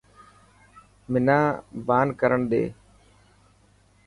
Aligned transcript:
منان 1.11 1.45
بان 1.87 2.07
ڪرڻ 2.19 2.39
ڏي. 2.51 2.63